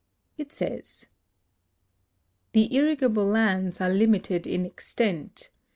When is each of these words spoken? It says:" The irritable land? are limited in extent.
It 0.35 0.51
says:" 0.51 1.05
The 2.53 2.73
irritable 2.75 3.23
land? 3.27 3.77
are 3.79 3.89
limited 3.93 4.47
in 4.47 4.65
extent. 4.65 5.51